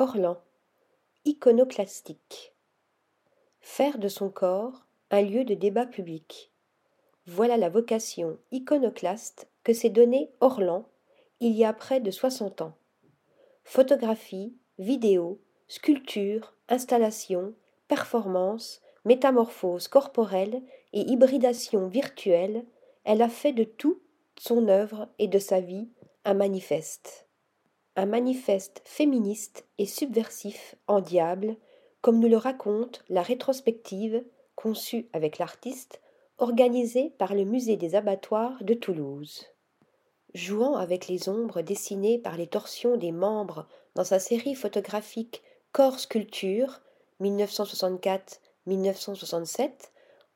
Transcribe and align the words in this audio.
Orlan, 0.00 0.38
iconoclastique. 1.26 2.54
Faire 3.60 3.98
de 3.98 4.08
son 4.08 4.30
corps 4.30 4.86
un 5.10 5.20
lieu 5.20 5.44
de 5.44 5.52
débat 5.52 5.84
public. 5.84 6.54
Voilà 7.26 7.58
la 7.58 7.68
vocation 7.68 8.38
iconoclaste 8.50 9.50
que 9.62 9.74
s'est 9.74 9.90
donnée 9.90 10.30
Orlan 10.40 10.88
il 11.40 11.52
y 11.52 11.66
a 11.66 11.74
près 11.74 12.00
de 12.00 12.10
soixante 12.10 12.62
ans. 12.62 12.78
Photographie, 13.62 14.56
vidéo, 14.78 15.38
sculpture, 15.68 16.54
installation, 16.70 17.52
performance, 17.86 18.80
métamorphose 19.04 19.86
corporelle 19.86 20.62
et 20.94 21.02
hybridation 21.02 21.88
virtuelle, 21.88 22.64
elle 23.04 23.20
a 23.20 23.28
fait 23.28 23.52
de 23.52 23.64
tout 23.64 24.00
son 24.38 24.66
œuvre 24.68 25.10
et 25.18 25.28
de 25.28 25.38
sa 25.38 25.60
vie 25.60 25.90
un 26.24 26.32
manifeste 26.32 27.26
un 27.96 28.06
manifeste 28.06 28.82
féministe 28.84 29.66
et 29.78 29.86
subversif 29.86 30.76
en 30.86 31.00
diable, 31.00 31.56
comme 32.00 32.18
nous 32.18 32.28
le 32.28 32.36
raconte 32.36 33.02
la 33.08 33.22
rétrospective, 33.22 34.24
conçue 34.54 35.08
avec 35.12 35.38
l'artiste, 35.38 36.00
organisée 36.38 37.12
par 37.18 37.34
le 37.34 37.44
musée 37.44 37.76
des 37.76 37.94
abattoirs 37.94 38.62
de 38.62 38.74
Toulouse. 38.74 39.46
Jouant 40.34 40.76
avec 40.76 41.08
les 41.08 41.28
ombres 41.28 41.60
dessinées 41.60 42.18
par 42.18 42.36
les 42.36 42.46
torsions 42.46 42.96
des 42.96 43.12
membres 43.12 43.66
dans 43.94 44.04
sa 44.04 44.18
série 44.18 44.54
photographique 44.54 45.42
Corps 45.72 45.98
Sculpture 45.98 46.80
1964-1967, 47.20 49.70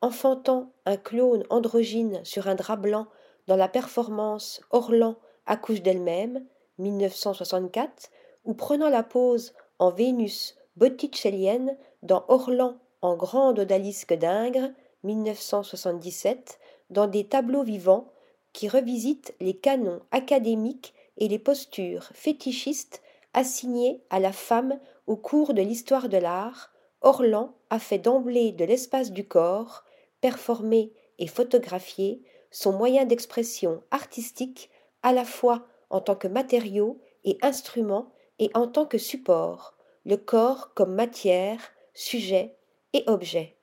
enfantant 0.01 0.71
un 0.85 0.97
clone 0.97 1.45
androgyne 1.49 2.23
sur 2.23 2.47
un 2.47 2.55
drap 2.55 2.77
blanc 2.77 3.07
dans 3.47 3.55
la 3.55 3.67
performance 3.67 4.61
Orlan 4.71 5.15
accouche 5.45 5.81
d'elle-même 5.81 6.45
1964, 6.77 8.11
ou 8.45 8.53
prenant 8.53 8.89
la 8.89 9.03
pose 9.03 9.53
en 9.79 9.91
Vénus 9.91 10.55
botticellienne 10.75 11.77
dans 12.03 12.25
Orlan 12.27 12.77
en 13.01 13.15
grande 13.15 13.59
odalisque 13.59 14.13
d'Ingres 14.13 14.71
1977, 15.03 16.59
dans 16.89 17.07
des 17.07 17.27
tableaux 17.27 17.63
vivants 17.63 18.11
qui 18.53 18.67
revisitent 18.67 19.35
les 19.39 19.55
canons 19.55 20.01
académiques 20.11 20.93
et 21.17 21.27
les 21.27 21.39
postures 21.39 22.09
fétichistes 22.13 23.01
assignées 23.33 24.01
à 24.09 24.19
la 24.19 24.31
femme 24.31 24.79
au 25.07 25.15
cours 25.15 25.53
de 25.53 25.61
l'histoire 25.61 26.09
de 26.09 26.17
l'art, 26.17 26.71
Orlan 27.01 27.53
a 27.69 27.79
fait 27.79 27.99
d'emblée 27.99 28.51
de 28.51 28.65
l'espace 28.65 29.11
du 29.11 29.27
corps, 29.27 29.83
performé 30.21 30.93
et 31.19 31.27
photographié, 31.27 32.23
son 32.49 32.71
moyen 32.71 33.05
d'expression 33.05 33.83
artistique 33.91 34.69
à 35.03 35.13
la 35.13 35.25
fois 35.25 35.67
en 35.89 36.01
tant 36.01 36.15
que 36.15 36.27
matériau 36.27 36.99
et 37.23 37.37
instrument 37.41 38.11
et 38.39 38.51
en 38.53 38.67
tant 38.67 38.85
que 38.85 38.97
support, 38.97 39.75
le 40.05 40.17
corps 40.17 40.73
comme 40.73 40.93
matière, 40.93 41.59
sujet 41.93 42.57
et 42.93 43.03
objet. 43.07 43.55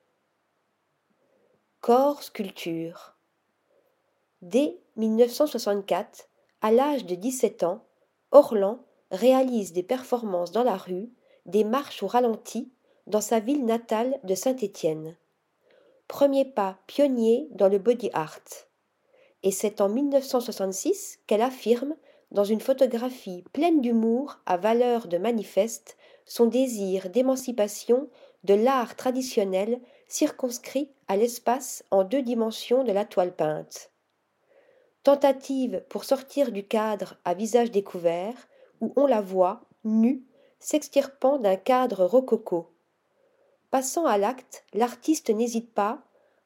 Corps 1.80 2.22
sculpture. 2.22 3.14
Dès 4.40 4.78
1964, 4.96 6.28
à 6.60 6.72
l'âge 6.72 7.04
de 7.06 7.14
17 7.14 7.62
ans, 7.64 7.84
Orlan 8.30 8.84
réalise 9.10 9.72
des 9.72 9.82
performances 9.82 10.52
dans 10.52 10.64
la 10.64 10.76
rue, 10.76 11.10
des 11.46 11.64
marches 11.64 12.02
au 12.02 12.06
ralenti 12.06 12.72
dans 13.06 13.20
sa 13.20 13.40
ville 13.40 13.64
natale 13.64 14.18
de 14.24 14.34
Saint-Étienne. 14.34 15.16
Premier 16.08 16.44
pas 16.44 16.78
pionnier 16.86 17.48
dans 17.52 17.68
le 17.68 17.78
body 17.78 18.10
art. 18.12 18.40
Et 19.42 19.50
c'est 19.50 19.80
en 19.80 19.88
1966 19.88 21.20
qu'elle 21.26 21.42
affirme 21.42 21.96
dans 22.32 22.44
une 22.44 22.60
photographie 22.60 23.44
pleine 23.52 23.80
d'humour 23.80 24.38
à 24.46 24.56
valeur 24.56 25.06
de 25.06 25.18
manifeste, 25.18 25.96
son 26.24 26.46
désir 26.46 27.10
d'émancipation 27.10 28.08
de 28.44 28.54
l'art 28.54 28.96
traditionnel 28.96 29.80
circonscrit 30.08 30.90
à 31.08 31.16
l'espace 31.16 31.84
en 31.90 32.04
deux 32.04 32.22
dimensions 32.22 32.84
de 32.84 32.92
la 32.92 33.04
toile 33.04 33.34
peinte. 33.34 33.90
Tentative 35.02 35.84
pour 35.88 36.04
sortir 36.04 36.52
du 36.52 36.64
cadre 36.64 37.16
à 37.24 37.34
visage 37.34 37.70
découvert, 37.70 38.48
où 38.80 38.92
on 38.96 39.06
la 39.06 39.20
voit, 39.20 39.62
nue, 39.84 40.22
s'extirpant 40.58 41.38
d'un 41.38 41.56
cadre 41.56 42.04
rococo. 42.04 42.70
Passant 43.70 44.06
à 44.06 44.16
l'acte, 44.16 44.64
l'artiste 44.72 45.30
n'hésite 45.30 45.72
pas 45.72 46.02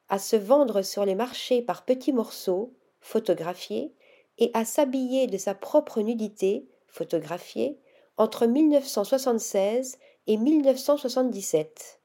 à 0.08 0.18
se 0.18 0.36
vendre 0.36 0.82
sur 0.82 1.04
les 1.04 1.14
marchés 1.14 1.62
par 1.62 1.84
petits 1.84 2.12
morceaux, 2.12 2.72
photographiés, 3.00 3.92
et 4.38 4.50
à 4.54 4.64
s'habiller 4.64 5.26
de 5.26 5.38
sa 5.38 5.54
propre 5.54 6.00
nudité, 6.00 6.68
photographiée, 6.88 7.78
entre 8.16 8.46
1976 8.46 9.98
et 10.26 10.36
1977. 10.36 12.00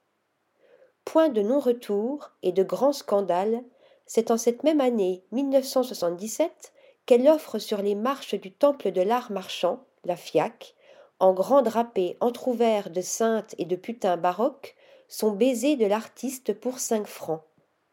Point 1.05 1.29
de 1.29 1.41
non-retour 1.41 2.31
et 2.43 2.51
de 2.51 2.63
grand 2.63 2.93
scandale, 2.93 3.63
c'est 4.05 4.31
en 4.31 4.37
cette 4.37 4.63
même 4.63 4.81
année 4.81 5.23
1977 5.31 6.73
qu'elle 7.05 7.27
offre 7.27 7.59
sur 7.59 7.81
les 7.81 7.95
marches 7.95 8.35
du 8.35 8.51
temple 8.51 8.91
de 8.91 9.01
l'art 9.01 9.31
marchand, 9.31 9.83
la 10.03 10.15
FIAC, 10.15 10.75
en 11.19 11.33
grand 11.33 11.61
drapé 11.61 12.17
entr'ouvert 12.19 12.89
de 12.89 13.01
saintes 13.01 13.55
et 13.57 13.65
de 13.65 13.75
putains 13.75 14.17
baroques, 14.17 14.75
son 15.07 15.31
baiser 15.31 15.75
de 15.75 15.85
l'artiste 15.85 16.53
pour 16.53 16.79
cinq 16.79 17.07
francs, 17.07 17.43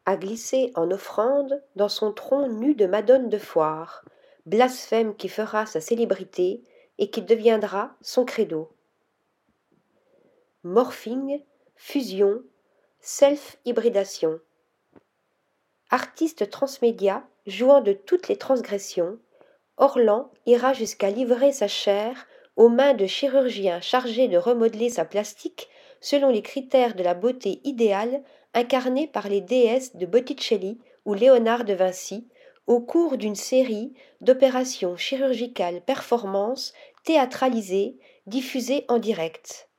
à 0.05 0.15
glisser 0.15 0.71
en 0.75 0.89
offrande 0.91 1.61
dans 1.75 1.89
son 1.89 2.11
tronc 2.11 2.47
nu 2.47 2.75
de 2.75 2.85
madone 2.85 3.29
de 3.29 3.37
foire, 3.37 4.03
blasphème 4.49 5.15
qui 5.15 5.29
fera 5.29 5.65
sa 5.67 5.79
célébrité 5.79 6.63
et 6.97 7.11
qui 7.11 7.21
deviendra 7.21 7.95
son 8.01 8.25
credo. 8.25 8.69
Morphing, 10.63 11.41
fusion, 11.75 12.41
self-hybridation. 12.99 14.39
Artiste 15.91 16.49
transmédia 16.49 17.23
jouant 17.45 17.81
de 17.81 17.93
toutes 17.93 18.27
les 18.27 18.37
transgressions, 18.37 19.19
Orlan 19.77 20.31
ira 20.45 20.73
jusqu'à 20.73 21.09
livrer 21.09 21.51
sa 21.51 21.67
chair 21.67 22.27
aux 22.55 22.69
mains 22.69 22.93
de 22.93 23.05
chirurgiens 23.05 23.81
chargés 23.81 24.27
de 24.27 24.37
remodeler 24.37 24.89
sa 24.89 25.05
plastique 25.05 25.69
selon 26.01 26.29
les 26.29 26.41
critères 26.41 26.95
de 26.95 27.03
la 27.03 27.13
beauté 27.13 27.61
idéale 27.63 28.23
incarnée 28.53 29.07
par 29.07 29.29
les 29.29 29.41
déesses 29.41 29.95
de 29.95 30.05
Botticelli 30.05 30.79
ou 31.05 31.13
Léonard 31.13 31.65
de 31.65 31.73
Vinci, 31.73 32.27
au 32.69 32.79
cours 32.79 33.17
d'une 33.17 33.35
série 33.35 33.95
d'opérations 34.21 34.95
chirurgicales 34.95 35.81
performances 35.81 36.71
théâtralisées 37.03 37.97
diffusées 38.27 38.85
en 38.89 38.99
direct. 38.99 39.69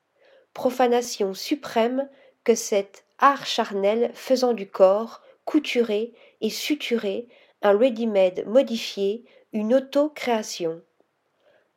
Profanation 0.55 1.33
suprême 1.33 2.09
que 2.43 2.57
cet 2.57 3.05
art 3.19 3.47
charnel 3.47 4.11
faisant 4.15 4.55
du 4.55 4.69
corps, 4.69 5.23
couturé 5.45 6.13
et 6.41 6.51
suturé, 6.51 7.29
un 7.63 7.79
ready-made 7.79 8.45
modifié, 8.49 9.25
une 9.53 9.73
auto-création. 9.73 10.83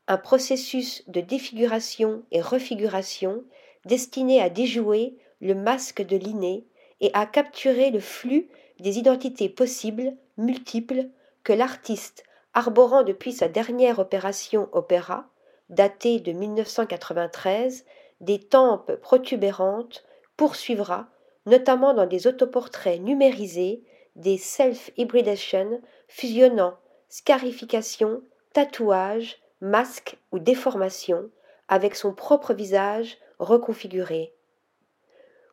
Un 0.08 0.18
processus 0.18 1.08
de 1.08 1.22
défiguration 1.22 2.24
et 2.32 2.42
refiguration 2.42 3.44
destiné 3.86 4.42
à 4.42 4.50
déjouer 4.50 5.16
le 5.42 5.54
masque 5.54 6.02
de 6.02 6.18
l'inné 6.18 6.66
et 7.04 7.12
à 7.14 7.26
capturer 7.26 7.92
le 7.92 8.00
flux 8.00 8.48
des 8.80 8.98
identités 8.98 9.50
possibles, 9.50 10.14
multiples, 10.38 11.10
que 11.44 11.52
l'artiste, 11.52 12.24
arborant 12.54 13.04
depuis 13.04 13.34
sa 13.34 13.50
dernière 13.50 14.00
opération 14.00 14.70
opéra, 14.72 15.28
datée 15.70 16.22
de 16.22 16.32
1993, 16.32 17.86
des 18.22 18.40
tempes 18.40 18.96
protubérantes, 18.96 20.06
poursuivra, 20.38 21.08
notamment 21.46 21.94
dans 21.94 22.08
des 22.08 22.26
autoportraits 22.26 23.02
numérisés, 23.02 23.84
des 24.16 24.38
self-hybridation 24.38 25.82
fusionnant 26.08 26.78
scarification, 27.10 28.24
tatouage, 28.54 29.38
masque 29.62 30.18
ou 30.32 30.40
déformation, 30.40 31.30
avec 31.68 31.96
son 31.96 32.14
propre 32.14 32.54
visage 32.54 33.18
reconfiguré. 33.40 34.33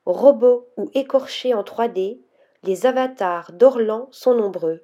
Robots 0.06 0.68
ou 0.76 0.90
écorchés 0.94 1.54
en 1.54 1.62
3D, 1.62 2.20
les 2.62 2.86
avatars 2.86 3.52
d'Orlan 3.52 4.08
sont 4.10 4.34
nombreux. 4.34 4.82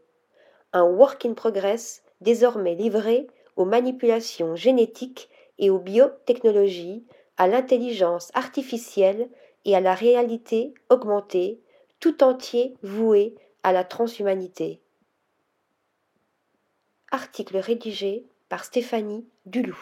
Un 0.72 0.84
work 0.84 1.24
in 1.24 1.34
progress 1.34 2.02
désormais 2.20 2.74
livré 2.74 3.26
aux 3.56 3.64
manipulations 3.64 4.56
génétiques 4.56 5.28
et 5.58 5.70
aux 5.70 5.78
biotechnologies, 5.78 7.04
à 7.38 7.48
l'intelligence 7.48 8.30
artificielle 8.34 9.28
et 9.64 9.74
à 9.74 9.80
la 9.80 9.94
réalité 9.94 10.74
augmentée, 10.90 11.60
tout 12.00 12.22
entier 12.22 12.74
voué 12.82 13.34
à 13.62 13.72
la 13.72 13.84
transhumanité. 13.84 14.80
Article 17.10 17.56
rédigé 17.58 18.26
par 18.48 18.64
Stéphanie 18.64 19.26
Dulou. 19.44 19.78